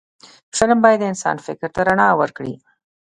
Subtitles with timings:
[0.57, 2.53] فلم باید د انسان فکر ته رڼا ورکړي